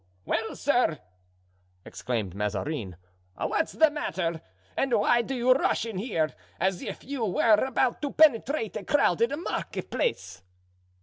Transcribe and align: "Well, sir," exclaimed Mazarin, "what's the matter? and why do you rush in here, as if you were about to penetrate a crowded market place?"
"Well, 0.25 0.55
sir," 0.55 0.97
exclaimed 1.85 2.33
Mazarin, 2.33 2.95
"what's 3.35 3.73
the 3.73 3.91
matter? 3.91 4.41
and 4.75 4.91
why 4.99 5.21
do 5.21 5.35
you 5.35 5.53
rush 5.53 5.85
in 5.85 5.99
here, 5.99 6.33
as 6.59 6.81
if 6.81 7.03
you 7.03 7.23
were 7.23 7.63
about 7.65 8.01
to 8.01 8.11
penetrate 8.11 8.75
a 8.77 8.83
crowded 8.83 9.35
market 9.37 9.91
place?" 9.91 10.41